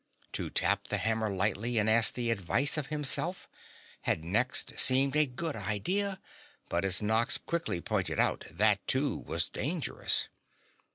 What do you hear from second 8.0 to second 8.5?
out,